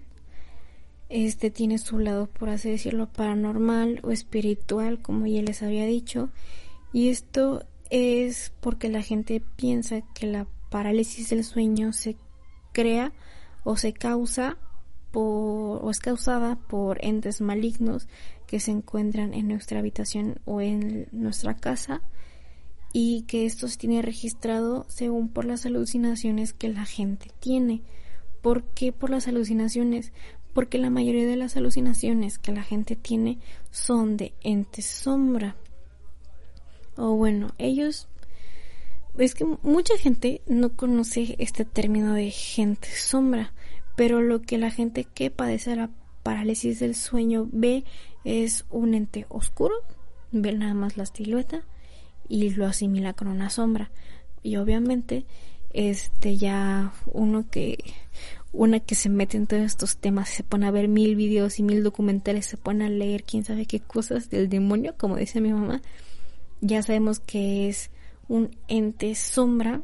este 1.12 1.50
tiene 1.50 1.76
su 1.76 1.98
lado, 1.98 2.26
por 2.26 2.48
así 2.48 2.70
decirlo, 2.70 3.06
paranormal 3.06 4.00
o 4.02 4.12
espiritual, 4.12 5.02
como 5.02 5.26
ya 5.26 5.42
les 5.42 5.62
había 5.62 5.84
dicho. 5.84 6.30
Y 6.94 7.10
esto 7.10 7.66
es 7.90 8.50
porque 8.60 8.88
la 8.88 9.02
gente 9.02 9.42
piensa 9.56 10.00
que 10.14 10.26
la 10.26 10.46
parálisis 10.70 11.28
del 11.28 11.44
sueño 11.44 11.92
se 11.92 12.16
crea 12.72 13.12
o 13.64 13.76
se 13.76 13.92
causa 13.92 14.56
por, 15.10 15.84
o 15.84 15.90
es 15.90 16.00
causada 16.00 16.56
por 16.56 17.04
entes 17.04 17.40
malignos 17.40 18.08
que 18.46 18.60
se 18.60 18.70
encuentran 18.70 19.34
en 19.34 19.48
nuestra 19.48 19.78
habitación 19.78 20.40
o 20.44 20.60
en 20.60 21.08
nuestra 21.12 21.56
casa 21.56 22.02
y 22.92 23.22
que 23.22 23.46
esto 23.46 23.68
se 23.68 23.78
tiene 23.78 24.02
registrado 24.02 24.84
según 24.88 25.28
por 25.28 25.44
las 25.44 25.64
alucinaciones 25.64 26.52
que 26.52 26.68
la 26.68 26.84
gente 26.84 27.30
tiene. 27.40 27.82
¿Por 28.42 28.64
qué 28.64 28.92
por 28.92 29.10
las 29.10 29.28
alucinaciones? 29.28 30.12
Porque 30.52 30.76
la 30.76 30.90
mayoría 30.90 31.26
de 31.26 31.36
las 31.36 31.56
alucinaciones 31.56 32.38
que 32.38 32.52
la 32.52 32.62
gente 32.62 32.96
tiene 32.96 33.38
son 33.70 34.16
de 34.16 34.34
entes 34.42 34.84
sombra. 34.84 35.56
O 36.96 37.16
bueno, 37.16 37.54
ellos 37.56 38.08
es 39.18 39.34
que 39.34 39.44
mucha 39.44 39.96
gente 39.98 40.42
no 40.46 40.74
conoce 40.74 41.36
este 41.38 41.64
término 41.64 42.14
de 42.14 42.30
gente 42.30 42.88
sombra, 42.88 43.52
pero 43.96 44.22
lo 44.22 44.40
que 44.40 44.58
la 44.58 44.70
gente 44.70 45.04
que 45.04 45.30
padece 45.30 45.76
la 45.76 45.90
parálisis 46.22 46.80
del 46.80 46.94
sueño 46.94 47.48
ve 47.52 47.84
es 48.24 48.64
un 48.70 48.94
ente 48.94 49.26
oscuro, 49.28 49.74
ve 50.30 50.52
nada 50.52 50.74
más 50.74 50.96
la 50.96 51.06
silueta 51.06 51.62
y 52.28 52.50
lo 52.50 52.66
asimila 52.66 53.12
con 53.12 53.28
una 53.28 53.50
sombra. 53.50 53.90
Y 54.42 54.56
obviamente, 54.56 55.26
este 55.72 56.36
ya 56.36 56.92
uno 57.06 57.46
que 57.50 57.78
una 58.52 58.80
que 58.80 58.94
se 58.94 59.08
mete 59.08 59.36
en 59.38 59.46
todos 59.46 59.62
estos 59.62 59.96
temas, 59.96 60.28
se 60.28 60.42
pone 60.42 60.66
a 60.66 60.70
ver 60.70 60.86
mil 60.88 61.16
videos 61.16 61.58
y 61.58 61.62
mil 61.62 61.82
documentales, 61.82 62.46
se 62.46 62.58
pone 62.58 62.84
a 62.84 62.90
leer 62.90 63.24
quién 63.24 63.44
sabe 63.44 63.66
qué 63.66 63.80
cosas 63.80 64.28
del 64.28 64.48
demonio, 64.48 64.94
como 64.98 65.16
dice 65.16 65.40
mi 65.40 65.52
mamá, 65.52 65.80
ya 66.60 66.82
sabemos 66.82 67.18
que 67.18 67.68
es 67.68 67.90
un 68.28 68.56
ente 68.68 69.14
sombra 69.14 69.82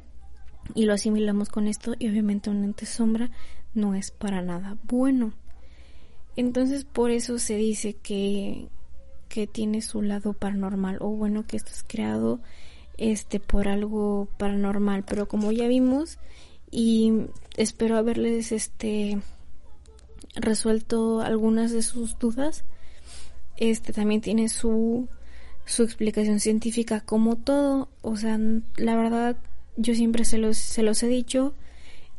y 0.74 0.84
lo 0.84 0.92
asimilamos 0.92 1.48
con 1.48 1.66
esto 1.66 1.94
y 1.98 2.08
obviamente 2.08 2.50
un 2.50 2.64
ente 2.64 2.86
sombra 2.86 3.30
no 3.74 3.94
es 3.94 4.10
para 4.10 4.42
nada 4.42 4.76
bueno. 4.84 5.32
Entonces 6.36 6.84
por 6.84 7.10
eso 7.10 7.38
se 7.38 7.56
dice 7.56 7.94
que 7.94 8.68
que 9.28 9.46
tiene 9.46 9.82
su 9.82 10.02
lado 10.02 10.32
paranormal 10.32 10.98
o 11.00 11.10
bueno 11.10 11.46
que 11.46 11.56
esto 11.56 11.70
es 11.70 11.84
creado 11.86 12.40
este 12.96 13.40
por 13.40 13.68
algo 13.68 14.28
paranormal 14.38 15.04
pero 15.04 15.28
como 15.28 15.52
ya 15.52 15.68
vimos 15.68 16.18
y 16.70 17.12
espero 17.56 17.96
haberles 17.96 18.52
este 18.52 19.20
resuelto 20.34 21.20
algunas 21.20 21.72
de 21.72 21.82
sus 21.82 22.18
dudas 22.18 22.64
este 23.56 23.92
también 23.92 24.20
tiene 24.20 24.48
su 24.48 25.08
su 25.68 25.82
explicación 25.82 26.40
científica 26.40 27.00
como 27.00 27.36
todo 27.36 27.88
o 28.02 28.16
sea 28.16 28.38
la 28.76 28.96
verdad 28.96 29.36
yo 29.76 29.94
siempre 29.94 30.24
se 30.24 30.38
los 30.38 30.56
se 30.56 30.82
los 30.82 31.02
he 31.02 31.08
dicho 31.08 31.54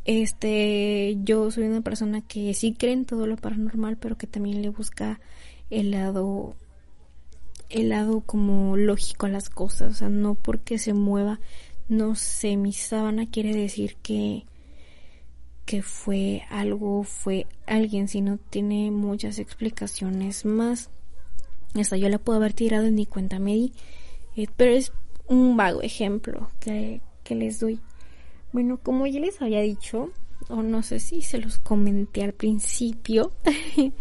este 0.06 1.18
yo 1.24 1.52
soy 1.52 1.66
una 1.66 1.82
persona 1.82 2.22
que 2.22 2.54
sí 2.54 2.74
cree 2.74 2.94
en 2.94 3.06
todo 3.06 3.28
lo 3.28 3.36
paranormal 3.36 3.98
pero 3.98 4.18
que 4.18 4.28
también 4.28 4.62
le 4.62 4.70
busca 4.70 5.20
el 5.70 5.92
lado 5.92 6.56
el 7.70 7.90
lado 7.90 8.22
como 8.22 8.76
lógico 8.78 9.28
a 9.28 9.30
las 9.30 9.50
cosas, 9.50 9.92
o 9.92 9.96
sea, 9.96 10.10
no 10.10 10.36
porque 10.36 10.80
se 10.80 10.94
mueva, 10.94 11.40
no 11.88 12.16
sé, 12.16 12.58
mi 12.58 12.74
sábana 12.74 13.30
quiere 13.30 13.56
decir 13.56 13.96
que 14.02 14.46
que 15.66 15.84
fue 15.84 16.42
algo, 16.50 17.04
fue 17.04 17.46
alguien, 17.68 18.08
sino 18.08 18.40
tiene 18.50 18.90
muchas 18.90 19.38
explicaciones 19.38 20.44
más. 20.44 20.90
Hasta 21.76 21.98
yo 21.98 22.10
la 22.10 22.18
puedo 22.18 22.38
haber 22.38 22.54
tirado 22.54 22.86
en 22.86 22.96
mi 22.96 23.06
cuenta 23.06 23.40
me 23.40 23.56
eh, 23.56 24.48
pero 24.56 24.72
es 24.72 24.92
un 25.28 25.58
vago 25.58 25.82
ejemplo 25.82 26.52
que, 26.60 27.02
les 27.30 27.60
doy. 27.60 27.80
Bueno, 28.52 28.80
como 28.82 29.06
ya 29.06 29.20
les 29.20 29.40
había 29.42 29.62
dicho, 29.62 30.10
o 30.48 30.64
no 30.64 30.82
sé 30.82 31.00
si 31.00 31.22
se 31.22 31.38
los 31.38 31.60
comenté 31.60 32.24
al 32.24 32.34
principio, 32.34 33.34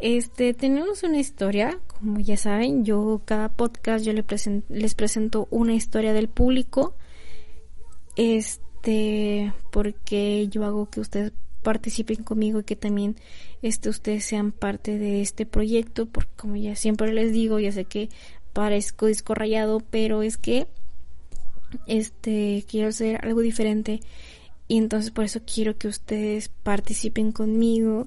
Este, 0.00 0.54
tenemos 0.54 1.02
una 1.02 1.18
historia, 1.18 1.80
como 1.88 2.20
ya 2.20 2.36
saben, 2.36 2.84
yo 2.84 3.20
cada 3.24 3.48
podcast 3.48 4.04
yo 4.04 4.12
les 4.12 4.94
presento 4.94 5.48
una 5.50 5.74
historia 5.74 6.12
del 6.12 6.28
público. 6.28 6.94
Este, 8.14 9.52
porque 9.72 10.46
yo 10.48 10.64
hago 10.64 10.88
que 10.88 11.00
ustedes 11.00 11.32
participen 11.62 12.22
conmigo 12.22 12.60
y 12.60 12.64
que 12.64 12.76
también 12.76 13.16
este 13.62 13.88
ustedes 13.88 14.24
sean 14.24 14.52
parte 14.52 14.98
de 14.98 15.20
este 15.20 15.46
proyecto, 15.46 16.06
porque 16.06 16.30
como 16.36 16.56
ya 16.56 16.76
siempre 16.76 17.12
les 17.12 17.32
digo, 17.32 17.58
ya 17.58 17.72
sé 17.72 17.84
que 17.84 18.08
parezco 18.52 19.06
disco 19.06 19.34
rayado, 19.34 19.80
pero 19.90 20.22
es 20.22 20.38
que 20.38 20.66
este 21.86 22.64
quiero 22.68 22.88
hacer 22.88 23.20
algo 23.24 23.40
diferente 23.40 24.00
y 24.68 24.76
entonces 24.76 25.10
por 25.10 25.24
eso 25.24 25.40
quiero 25.44 25.76
que 25.78 25.88
ustedes 25.88 26.50
participen 26.62 27.32
conmigo 27.32 28.06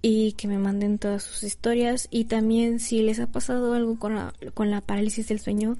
y 0.00 0.32
que 0.32 0.46
me 0.48 0.58
manden 0.58 0.98
todas 0.98 1.22
sus 1.24 1.42
historias. 1.42 2.08
Y 2.10 2.24
también 2.24 2.78
si 2.78 3.02
les 3.02 3.18
ha 3.18 3.26
pasado 3.26 3.74
algo 3.74 3.98
con 3.98 4.14
la, 4.14 4.34
con 4.54 4.70
la 4.70 4.80
parálisis 4.80 5.28
del 5.28 5.40
sueño, 5.40 5.76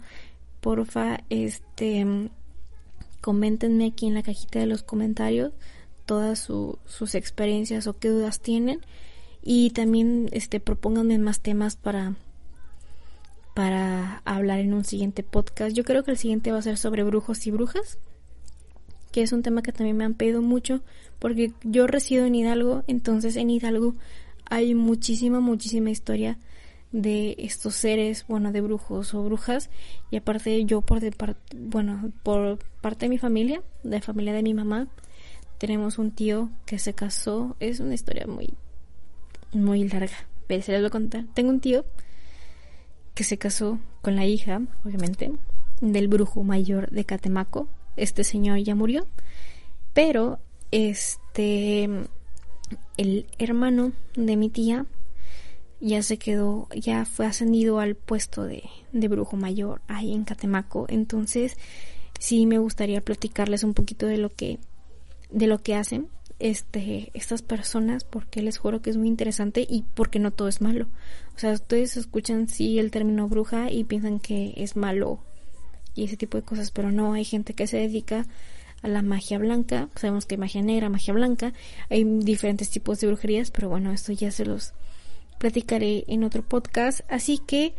porfa, 0.61 1.21
este, 1.29 2.31
coméntenme 3.21 3.87
aquí 3.87 4.07
en 4.07 4.15
la 4.15 4.23
cajita 4.23 4.59
de 4.59 4.67
los 4.67 4.83
comentarios 4.83 5.53
todas 6.07 6.39
sus 6.39 7.15
experiencias 7.15 7.87
o 7.87 7.99
qué 7.99 8.09
dudas 8.09 8.41
tienen 8.41 8.81
y 9.43 9.71
también 9.71 10.29
este 10.33 10.61
propónganme 10.61 11.19
más 11.19 11.41
temas 11.41 11.77
para 11.77 12.15
para 13.55 14.21
hablar 14.25 14.59
en 14.59 14.75
un 14.75 14.85
siguiente 14.85 15.23
podcast. 15.23 15.77
Yo 15.77 15.85
creo 15.85 16.03
que 16.03 16.11
el 16.11 16.19
siguiente 16.19 16.51
va 16.51 16.59
a 16.59 16.63
ser 16.63 16.77
sobre 16.77 17.05
brujos 17.05 17.47
y 17.47 17.53
brujas, 17.53 17.99
que 19.13 19.23
es 19.23 19.33
un 19.33 19.43
tema 19.43 19.63
que 19.63 19.71
también 19.73 19.97
me 19.97 20.05
han 20.05 20.15
pedido 20.15 20.43
mucho 20.43 20.83
porque 21.21 21.53
yo 21.63 21.87
resido 21.87 22.27
en 22.27 22.35
Hidalgo, 22.35 22.83
entonces 22.89 23.37
en 23.37 23.51
Hidalgo 23.51 23.95
hay 24.51 24.75
muchísima, 24.75 25.41
muchísima 25.41 25.91
historia 25.91 26.39
de 26.91 27.35
estos 27.39 27.75
seres, 27.75 28.25
bueno, 28.29 28.53
de 28.53 28.61
brujos 28.61 29.15
o 29.15 29.25
brujas, 29.25 29.71
y 30.11 30.17
aparte 30.17 30.65
yo 30.65 30.81
por 30.81 31.01
de 31.01 31.13
parte, 31.13 31.57
bueno, 31.57 32.13
por 32.23 32.59
parte 32.81 33.07
de 33.07 33.11
mi 33.11 33.19
familia, 33.19 33.63
de 33.83 34.01
familia 34.01 34.33
de 34.33 34.43
mi 34.43 34.55
mamá, 34.55 34.89
tenemos 35.67 35.97
un 35.97 36.11
tío 36.11 36.51
que 36.67 36.79
se 36.79 36.93
casó, 36.93 37.57
es 37.59 37.81
una 37.81 37.95
historia 37.95 38.27
muy, 38.27 38.53
muy 39.55 39.89
larga, 39.89 40.27
pero 40.47 40.63
se 40.63 40.73
les 40.73 40.83
voy 40.83 40.89
a 40.89 40.91
contar. 40.91 41.25
Tengo 41.33 41.49
un 41.49 41.61
tío 41.61 41.87
que 43.15 43.25
se 43.25 43.39
casó 43.39 43.79
con 44.03 44.15
la 44.15 44.27
hija, 44.27 44.61
obviamente, 44.85 45.33
del 45.81 46.09
brujo 46.09 46.45
mayor 46.45 46.91
de 46.91 47.07
Catemaco. 47.07 47.67
Este 47.97 48.25
señor 48.25 48.59
ya 48.59 48.75
murió, 48.75 49.07
pero 49.95 50.39
este 50.71 51.89
el 52.99 53.27
hermano 53.39 53.93
de 54.17 54.37
mi 54.37 54.51
tía 54.51 54.85
ya 55.81 56.03
se 56.03 56.19
quedó, 56.19 56.69
ya 56.77 57.07
fue 57.07 57.25
ascendido 57.25 57.79
al 57.81 57.95
puesto 57.95 58.45
de, 58.45 58.65
de 58.93 59.09
brujo 59.09 59.39
mayor 59.39 59.81
ahí 59.89 60.13
en 60.13 60.25
Catemaco. 60.25 60.85
Entonces, 60.91 61.57
sí 62.19 62.45
me 62.45 62.59
gustaría 62.59 63.01
platicarles 63.01 63.65
un 63.65 63.73
poquito 63.73 64.07
de 64.07 64.19
lo 64.19 64.29
que, 64.29 64.59
de 65.35 65.47
lo 65.49 65.63
que 65.63 65.75
hacen 65.75 66.09
este, 66.39 67.11
estas 67.13 67.43
personas, 67.43 68.05
porque 68.05 68.41
les 68.41 68.57
juro 68.57 68.81
que 68.81 68.91
es 68.91 68.97
muy 68.97 69.09
interesante 69.09 69.67
y 69.69 69.85
porque 69.95 70.19
no 70.19 70.31
todo 70.31 70.49
es 70.49 70.61
malo. 70.61 70.87
O 71.37 71.39
sea, 71.39 71.53
ustedes 71.53 71.97
escuchan 71.97 72.49
sí 72.49 72.79
el 72.79 72.91
término 72.91 73.29
bruja 73.29 73.71
y 73.71 73.85
piensan 73.85 74.21
que 74.21 74.55
es 74.57 74.77
malo 74.77 75.21
y 75.95 76.05
ese 76.05 76.17
tipo 76.17 76.39
de 76.39 76.45
cosas, 76.45 76.71
pero 76.71 76.91
no, 76.91 77.13
hay 77.13 77.25
gente 77.25 77.55
que 77.55 77.67
se 77.67 77.79
dedica 77.79 78.27
a 78.83 78.89
la 78.89 79.03
magia 79.03 79.39
blanca. 79.39 79.89
Sabemos 79.97 80.27
que 80.27 80.35
hay 80.35 80.41
magia 80.41 80.63
negra, 80.63 80.89
magia 80.89 81.15
blanca. 81.15 81.53
Hay 81.91 82.05
diferentes 82.05 82.71
tipos 82.71 83.01
de 83.01 83.09
brujerías, 83.09 83.51
pero 83.51 83.69
bueno, 83.69 83.93
esto 83.93 84.13
ya 84.13 84.31
se 84.31 84.45
los 84.45 84.73
platicaré 85.39 86.05
en 86.07 86.23
otro 86.23 86.43
podcast. 86.43 87.01
Así 87.09 87.39
que 87.39 87.75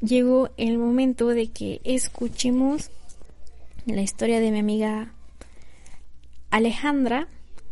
llegó 0.00 0.50
el 0.56 0.78
momento 0.78 1.28
de 1.28 1.48
que 1.48 1.80
escuchemos 1.84 2.90
la 3.86 4.02
historia 4.02 4.40
de 4.40 4.50
mi 4.50 4.60
amiga 4.60 5.12
Alejandra, 6.52 7.28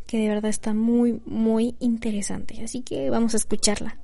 que 0.06 0.16
de 0.16 0.28
verdad 0.28 0.48
está 0.48 0.72
muy, 0.72 1.20
muy 1.26 1.76
interesante. 1.80 2.64
Así 2.64 2.80
que 2.80 3.10
vamos 3.10 3.34
a 3.34 3.36
escucharla. 3.36 3.98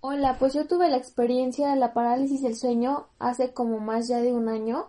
Hola, 0.00 0.36
pues 0.40 0.54
yo 0.54 0.66
tuve 0.66 0.90
la 0.90 0.96
experiencia 0.96 1.70
de 1.70 1.76
la 1.76 1.94
parálisis 1.94 2.42
del 2.42 2.56
sueño 2.56 3.06
hace 3.20 3.52
como 3.52 3.78
más 3.78 4.08
ya 4.08 4.20
de 4.20 4.32
un 4.32 4.48
año 4.48 4.88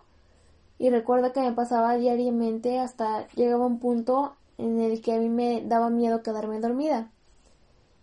y 0.78 0.90
recuerdo 0.90 1.32
que 1.32 1.40
me 1.40 1.52
pasaba 1.52 1.96
diariamente 1.96 2.80
hasta 2.80 3.28
llegaba 3.36 3.66
un 3.66 3.78
punto 3.78 4.34
en 4.58 4.80
el 4.80 5.00
que 5.00 5.12
a 5.12 5.18
mí 5.18 5.28
me 5.28 5.62
daba 5.64 5.88
miedo 5.88 6.24
quedarme 6.24 6.58
dormida. 6.58 7.08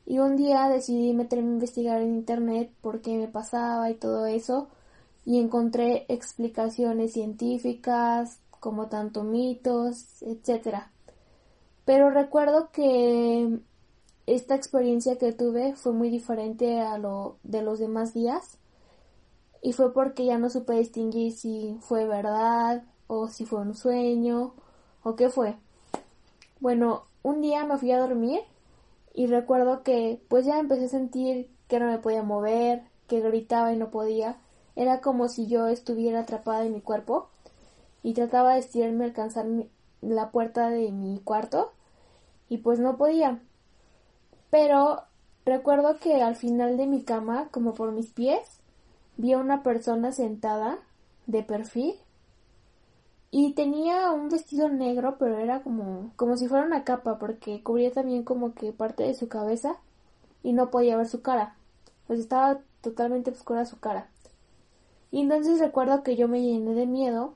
Y 0.05 0.19
un 0.19 0.37
día 0.37 0.69
decidí 0.69 1.13
meterme 1.13 1.49
a 1.49 1.53
investigar 1.55 2.01
en 2.01 2.15
internet 2.15 2.71
por 2.79 3.01
qué 3.01 3.17
me 3.17 3.27
pasaba 3.27 3.89
y 3.89 3.95
todo 3.95 4.27
eso 4.27 4.69
y 5.25 5.39
encontré 5.39 6.05
explicaciones 6.07 7.11
científicas 7.11 8.39
como 8.59 8.87
tanto 8.87 9.23
mitos, 9.23 10.21
etcétera. 10.21 10.91
Pero 11.85 12.09
recuerdo 12.09 12.69
que 12.71 13.59
esta 14.27 14.55
experiencia 14.55 15.17
que 15.17 15.33
tuve 15.33 15.75
fue 15.75 15.91
muy 15.91 16.09
diferente 16.09 16.81
a 16.81 16.97
lo 16.97 17.37
de 17.43 17.63
los 17.63 17.79
demás 17.79 18.13
días 18.13 18.59
y 19.61 19.73
fue 19.73 19.93
porque 19.93 20.25
ya 20.25 20.37
no 20.37 20.49
supe 20.49 20.73
distinguir 20.73 21.33
si 21.33 21.77
fue 21.81 22.05
verdad 22.05 22.83
o 23.07 23.27
si 23.27 23.45
fue 23.45 23.61
un 23.61 23.75
sueño 23.75 24.53
o 25.03 25.15
qué 25.15 25.29
fue. 25.29 25.57
Bueno, 26.59 27.05
un 27.23 27.41
día 27.41 27.65
me 27.65 27.77
fui 27.77 27.91
a 27.91 27.99
dormir 27.99 28.41
y 29.13 29.27
recuerdo 29.27 29.83
que 29.83 30.21
pues 30.27 30.45
ya 30.45 30.59
empecé 30.59 30.85
a 30.85 30.89
sentir 30.89 31.49
que 31.67 31.79
no 31.79 31.87
me 31.87 31.97
podía 31.97 32.23
mover, 32.23 32.83
que 33.07 33.21
gritaba 33.21 33.73
y 33.73 33.77
no 33.77 33.89
podía. 33.89 34.37
Era 34.75 35.01
como 35.01 35.27
si 35.27 35.47
yo 35.47 35.67
estuviera 35.67 36.21
atrapada 36.21 36.65
en 36.65 36.73
mi 36.73 36.81
cuerpo 36.81 37.29
y 38.03 38.13
trataba 38.13 38.53
de 38.53 38.59
estirarme 38.59 39.05
alcanzar 39.05 39.45
la 40.01 40.31
puerta 40.31 40.69
de 40.69 40.91
mi 40.91 41.19
cuarto 41.19 41.71
y 42.47 42.57
pues 42.57 42.79
no 42.79 42.97
podía. 42.97 43.39
Pero 44.49 45.03
recuerdo 45.45 45.97
que 45.99 46.21
al 46.21 46.35
final 46.35 46.77
de 46.77 46.87
mi 46.87 47.03
cama, 47.03 47.49
como 47.51 47.73
por 47.73 47.91
mis 47.91 48.11
pies, 48.11 48.61
vi 49.17 49.33
a 49.33 49.37
una 49.37 49.63
persona 49.63 50.11
sentada 50.11 50.79
de 51.27 51.43
perfil 51.43 51.95
y 53.31 53.53
tenía 53.53 54.11
un 54.11 54.29
vestido 54.29 54.69
negro, 54.69 55.17
pero 55.19 55.37
era 55.37 55.61
como, 55.61 56.11
como 56.15 56.35
si 56.35 56.47
fuera 56.47 56.65
una 56.65 56.83
capa, 56.83 57.19
porque 57.19 57.61
cubría 57.61 57.91
también 57.91 58.23
como 58.23 58.55
que 58.55 58.71
parte 58.71 59.03
de 59.03 59.13
su 59.13 59.27
cabeza 59.27 59.77
y 60.41 60.53
no 60.53 60.71
podía 60.71 60.97
ver 60.97 61.07
su 61.07 61.21
cara. 61.21 61.55
Pues 62.07 62.19
estaba 62.19 62.59
totalmente 62.81 63.29
oscura 63.29 63.65
su 63.65 63.79
cara. 63.79 64.09
Y 65.11 65.21
entonces 65.21 65.59
recuerdo 65.59 66.01
que 66.01 66.15
yo 66.15 66.27
me 66.27 66.41
llené 66.41 66.73
de 66.73 66.87
miedo 66.87 67.35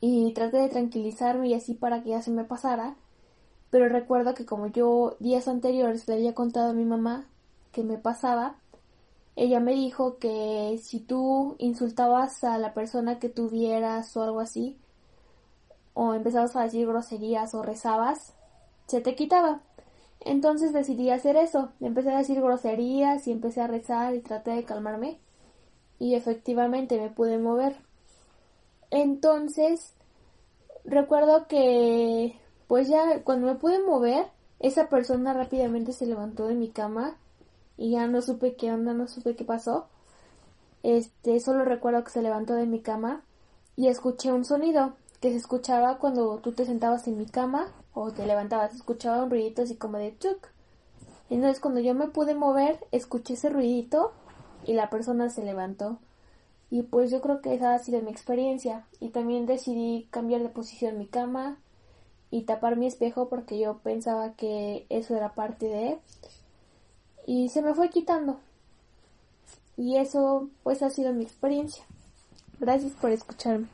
y 0.00 0.32
traté 0.32 0.58
de 0.58 0.68
tranquilizarme 0.68 1.48
y 1.48 1.54
así 1.54 1.74
para 1.74 2.02
que 2.02 2.10
ya 2.10 2.22
se 2.22 2.30
me 2.30 2.44
pasara. 2.44 2.96
Pero 3.70 3.88
recuerdo 3.88 4.34
que 4.34 4.46
como 4.46 4.66
yo 4.66 5.16
días 5.20 5.48
anteriores 5.48 6.08
le 6.08 6.14
había 6.14 6.34
contado 6.34 6.70
a 6.70 6.74
mi 6.74 6.84
mamá 6.84 7.26
que 7.72 7.84
me 7.84 7.98
pasaba, 7.98 8.56
ella 9.36 9.60
me 9.60 9.72
dijo 9.72 10.18
que 10.18 10.78
si 10.82 11.00
tú 11.00 11.56
insultabas 11.58 12.44
a 12.44 12.58
la 12.58 12.74
persona 12.74 13.18
que 13.18 13.28
tuvieras 13.28 14.16
o 14.16 14.22
algo 14.22 14.40
así, 14.40 14.76
o 15.94 16.14
empezabas 16.14 16.56
a 16.56 16.62
decir 16.62 16.86
groserías 16.86 17.54
o 17.54 17.62
rezabas, 17.62 18.34
se 18.86 19.00
te 19.00 19.14
quitaba. 19.14 19.60
Entonces 20.20 20.72
decidí 20.72 21.10
hacer 21.10 21.36
eso. 21.36 21.72
Empecé 21.80 22.10
a 22.10 22.18
decir 22.18 22.40
groserías 22.40 23.26
y 23.26 23.32
empecé 23.32 23.60
a 23.60 23.66
rezar 23.66 24.14
y 24.14 24.20
traté 24.20 24.50
de 24.52 24.64
calmarme. 24.64 25.18
Y 25.98 26.14
efectivamente 26.14 27.00
me 27.00 27.10
pude 27.10 27.38
mover. 27.38 27.76
Entonces, 28.90 29.92
recuerdo 30.84 31.46
que, 31.46 32.38
pues 32.66 32.88
ya 32.88 33.22
cuando 33.22 33.46
me 33.46 33.54
pude 33.54 33.82
mover, 33.82 34.26
esa 34.58 34.88
persona 34.88 35.32
rápidamente 35.32 35.92
se 35.92 36.06
levantó 36.06 36.46
de 36.46 36.54
mi 36.54 36.68
cama 36.68 37.16
y 37.76 37.92
ya 37.92 38.06
no 38.06 38.20
supe 38.20 38.56
qué 38.56 38.72
onda, 38.72 38.92
no 38.92 39.08
supe 39.08 39.36
qué 39.36 39.44
pasó. 39.44 39.86
Este, 40.82 41.40
solo 41.40 41.64
recuerdo 41.64 42.04
que 42.04 42.10
se 42.10 42.22
levantó 42.22 42.54
de 42.54 42.66
mi 42.66 42.80
cama 42.80 43.22
y 43.76 43.88
escuché 43.88 44.32
un 44.32 44.44
sonido 44.44 44.94
que 45.20 45.30
se 45.30 45.36
escuchaba 45.36 45.98
cuando 45.98 46.38
tú 46.38 46.52
te 46.52 46.64
sentabas 46.64 47.06
en 47.06 47.18
mi 47.18 47.26
cama 47.26 47.68
o 47.94 48.10
te 48.10 48.26
levantabas, 48.26 48.74
escuchaba 48.74 49.22
un 49.22 49.30
ruidito 49.30 49.62
así 49.62 49.76
como 49.76 49.98
de 49.98 50.16
chuk. 50.18 50.48
Entonces 51.28 51.60
cuando 51.60 51.80
yo 51.80 51.94
me 51.94 52.08
pude 52.08 52.34
mover, 52.34 52.78
escuché 52.92 53.34
ese 53.34 53.50
ruidito 53.50 54.12
y 54.66 54.72
la 54.72 54.90
persona 54.90 55.30
se 55.30 55.44
levantó. 55.44 55.98
Y 56.70 56.82
pues 56.82 57.10
yo 57.10 57.20
creo 57.20 57.40
que 57.40 57.54
esa 57.54 57.74
ha 57.74 57.78
sido 57.78 58.00
mi 58.02 58.10
experiencia. 58.10 58.86
Y 59.00 59.08
también 59.08 59.46
decidí 59.46 60.06
cambiar 60.10 60.42
de 60.42 60.48
posición 60.48 60.98
mi 60.98 61.06
cama 61.06 61.58
y 62.30 62.42
tapar 62.42 62.76
mi 62.76 62.86
espejo 62.86 63.28
porque 63.28 63.58
yo 63.58 63.78
pensaba 63.78 64.34
que 64.34 64.86
eso 64.88 65.16
era 65.16 65.34
parte 65.34 65.66
de 65.66 65.98
y 67.26 67.48
se 67.48 67.62
me 67.62 67.74
fue 67.74 67.90
quitando. 67.90 68.40
Y 69.76 69.96
eso 69.96 70.48
pues 70.62 70.82
ha 70.82 70.90
sido 70.90 71.12
mi 71.12 71.24
experiencia. 71.24 71.84
Gracias 72.58 72.92
por 72.92 73.10
escucharme. 73.10 73.66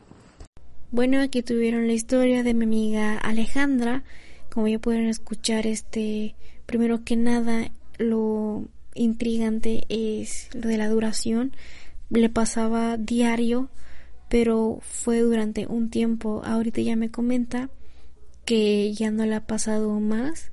Bueno, 0.91 1.21
aquí 1.21 1.43
tuvieron 1.43 1.87
la 1.87 1.93
historia 1.93 2.43
de 2.43 2.55
mi 2.55 2.65
amiga 2.65 3.19
Alejandra. 3.19 4.05
Como 4.53 4.69
ya 4.69 4.79
pueden 4.79 5.07
escuchar, 5.07 5.67
este, 5.67 6.35
primero 6.65 7.03
que 7.05 7.17
nada, 7.17 7.71
lo 7.99 8.65
intrigante 8.95 9.85
es 9.89 10.49
lo 10.55 10.69
de 10.69 10.79
la 10.79 10.89
duración. 10.89 11.53
Le 12.09 12.29
pasaba 12.29 12.97
diario, 12.97 13.71
pero 14.29 14.79
fue 14.83 15.21
durante 15.21 15.67
un 15.67 15.91
tiempo. 15.91 16.43
Ahorita 16.45 16.81
ya 16.81 16.97
me 16.97 17.11
comenta 17.11 17.71
que 18.45 18.93
ya 18.93 19.11
no 19.11 19.27
le 19.27 19.35
ha 19.35 19.47
pasado 19.47 19.99
más 20.01 20.53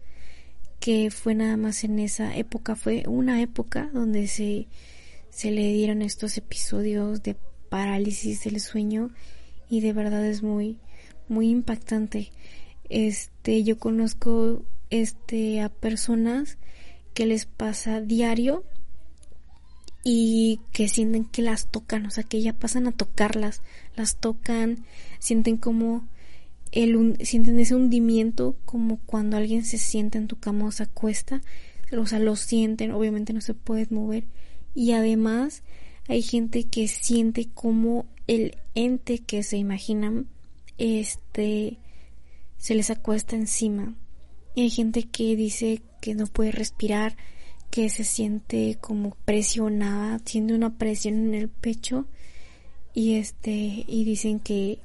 que 0.84 1.12
fue 1.12 1.34
nada 1.34 1.56
más 1.56 1.86
en 1.86 1.98
esa 1.98 2.36
época, 2.36 2.76
fue 2.76 3.06
una 3.08 3.42
época 3.42 3.90
donde 3.94 4.28
se, 4.28 4.68
se 5.30 5.50
le 5.50 5.72
dieron 5.72 6.02
estos 6.02 6.38
episodios 6.38 7.24
de 7.24 7.38
parálisis 7.70 8.44
del 8.44 8.60
sueño 8.60 9.10
y 9.70 9.80
de 9.80 9.94
verdad 9.94 10.26
es 10.26 10.44
muy, 10.44 10.80
muy 11.30 11.50
impactante. 11.50 12.34
Este, 12.90 13.64
yo 13.64 13.80
conozco 13.80 14.66
este 14.90 15.62
a 15.62 15.70
personas 15.70 16.58
que 17.14 17.28
les 17.28 17.46
pasa 17.46 18.02
diario 18.02 18.66
y 20.04 20.60
que 20.72 20.88
sienten 20.88 21.26
que 21.26 21.42
las 21.42 21.68
tocan, 21.68 22.06
o 22.06 22.12
sea, 22.12 22.24
que 22.24 22.42
ya 22.42 22.54
pasan 22.54 22.88
a 22.88 22.92
tocarlas, 22.92 23.62
las 23.96 24.18
tocan, 24.18 24.86
sienten 25.20 25.58
como 25.58 26.08
el, 26.72 27.18
sienten 27.22 27.60
ese 27.60 27.76
hundimiento 27.76 28.58
como 28.66 28.98
cuando 29.06 29.38
alguien 29.38 29.64
se 29.64 29.78
sienta 29.78 30.18
en 30.18 30.28
tu 30.28 30.38
cama 30.40 30.66
o 30.66 30.72
se 30.72 30.84
acuesta, 30.84 31.42
o 31.98 32.06
sea, 32.06 32.20
lo 32.20 32.36
sienten, 32.36 32.92
obviamente 32.92 33.34
no 33.34 33.42
se 33.42 33.54
pueden 33.54 33.88
mover. 33.92 34.26
Y 34.76 34.92
además 34.92 35.64
hay 36.08 36.22
gente 36.22 36.66
que 36.66 36.88
siente 36.88 37.48
como 37.54 38.06
el 38.28 38.58
ente 38.76 39.20
que 39.20 39.44
se 39.44 39.58
imaginan 39.58 40.28
este 40.78 41.78
se 42.58 42.76
les 42.76 42.90
acuesta 42.90 43.36
encima. 43.36 43.96
Y 44.56 44.62
hay 44.62 44.70
gente 44.70 45.04
que 45.04 45.36
dice 45.36 45.82
que 46.02 46.16
no 46.16 46.28
puede 46.28 46.52
respirar 46.52 47.16
que 47.74 47.90
se 47.90 48.04
siente 48.04 48.78
como 48.80 49.18
presionada 49.26 50.20
siente 50.26 50.54
una 50.54 50.78
presión 50.78 51.16
en 51.16 51.34
el 51.34 51.50
pecho 51.50 52.06
y 52.94 53.16
este 53.16 53.84
y 53.88 54.04
dicen 54.04 54.40
que 54.40 54.78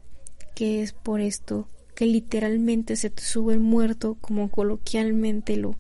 que 0.55 0.81
es 0.81 0.95
por 0.95 1.21
esto 1.21 1.69
que 1.95 2.07
literalmente 2.07 2.97
se 2.97 3.11
te 3.11 3.23
sube 3.23 3.53
el 3.53 3.61
muerto, 3.61 4.17
como 4.23 4.51
coloquialmente 4.51 5.59
lo 5.59 5.77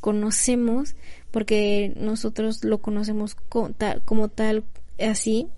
conocemos, 0.00 0.94
porque 1.32 1.92
nosotros 1.96 2.62
lo 2.62 2.78
conocemos 2.78 3.34
como 3.34 3.70
tal, 3.70 4.02
como 4.04 4.28
tal 4.28 4.64
así. 5.00 5.48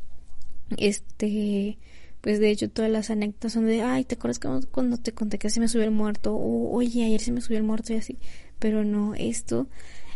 Este, 0.79 1.79
pues 2.21 2.39
de 2.41 2.51
hecho 2.51 2.71
todas 2.71 2.91
las 2.91 3.11
anécdotas 3.11 3.53
son 3.53 3.67
de, 3.67 3.83
ay, 3.83 4.05
¿te 4.05 4.15
acuerdas 4.15 4.39
cuando 4.71 4.97
te 4.97 5.13
conté 5.13 5.39
que 5.39 5.51
se 5.51 5.61
me 5.61 5.69
subió 5.69 5.85
el 5.85 5.91
muerto? 5.91 6.35
O, 6.35 6.71
oye, 6.71 7.05
ayer 7.05 7.21
se 7.21 7.33
me 7.33 7.41
subió 7.41 7.59
el 7.59 7.65
muerto 7.65 7.93
y 7.93 7.97
así. 7.97 8.19
Pero 8.59 8.85
no, 8.85 9.15
esto 9.15 9.67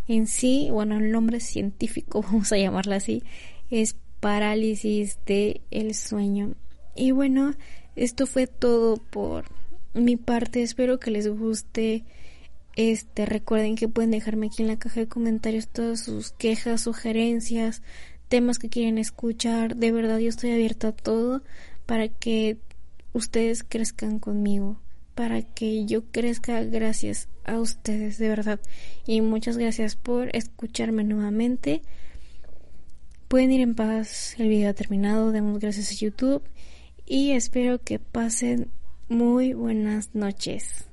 en 0.09 0.27
sí, 0.27 0.69
bueno, 0.71 0.97
el 0.97 1.11
nombre 1.11 1.41
científico, 1.41 2.23
vamos 2.27 2.53
a 2.53 2.59
llamarla 2.59 2.97
así, 2.97 3.23
es 3.71 3.97
parálisis 4.21 5.19
de 5.27 5.61
el 5.71 5.95
sueño. 5.95 6.55
Y 6.95 7.11
bueno, 7.11 7.55
esto 7.97 8.27
fue 8.27 8.47
todo 8.47 8.97
por 8.97 9.45
mi 9.95 10.17
parte. 10.17 10.63
Espero 10.63 11.01
que 11.01 11.11
les 11.11 11.29
guste. 11.29 12.05
Este, 12.77 13.27
recuerden 13.27 13.77
que 13.77 13.89
pueden 13.89 14.13
dejarme 14.13 14.47
aquí 14.47 14.63
en 14.63 14.69
la 14.69 14.79
caja 14.79 15.01
de 15.01 15.09
comentarios 15.09 15.69
todas 15.69 16.01
sus 16.05 16.33
quejas, 16.33 16.83
sugerencias, 16.83 17.83
temas 18.29 18.59
que 18.59 18.69
quieren 18.69 18.99
escuchar. 18.99 19.77
De 19.77 19.93
verdad, 19.93 20.19
yo 20.19 20.29
estoy 20.29 20.53
abierta 20.53 20.89
a 20.89 20.93
todo 20.93 21.43
para 21.85 22.09
que 22.09 22.59
ustedes 23.13 23.63
crezcan 23.63 24.19
conmigo, 24.19 24.79
para 25.23 25.43
que 25.43 25.87
yo 25.87 26.11
crezca 26.11 26.65
gracias 26.65 27.29
a 27.45 27.61
ustedes, 27.61 28.19
de 28.19 28.29
verdad. 28.29 28.59
Y 29.07 29.21
muchas 29.21 29.57
gracias 29.57 29.95
por 29.95 30.35
escucharme 30.35 31.05
nuevamente. 31.05 31.83
Pueden 33.29 33.53
ir 33.53 33.61
en 33.61 33.77
paz, 33.77 34.35
el 34.41 34.49
video 34.49 34.71
ha 34.71 34.75
terminado, 34.75 35.31
demos 35.31 35.61
gracias 35.61 35.93
a 35.93 35.95
YouTube 35.95 36.43
y 37.07 37.31
espero 37.31 37.79
que 37.79 38.01
pasen 38.01 38.73
muy 39.09 39.53
buenas 39.53 40.13
noches. 40.17 40.92